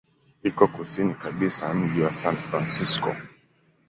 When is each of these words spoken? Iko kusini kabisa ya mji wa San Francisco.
Iko 0.49 0.63
kusini 0.75 1.13
kabisa 1.15 1.65
ya 1.67 1.73
mji 1.73 2.01
wa 2.05 2.11
San 2.19 2.35
Francisco. 2.47 3.11